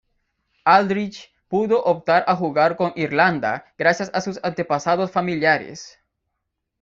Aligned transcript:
Aldridge 0.65 1.29
pudo 1.47 1.79
optar 1.79 2.23
a 2.25 2.33
jugar 2.35 2.75
con 2.75 2.91
Irlanda 2.95 3.71
gracias 3.77 4.09
a 4.15 4.21
sus 4.21 4.39
antepasados 4.43 5.11
familiares. 5.11 5.99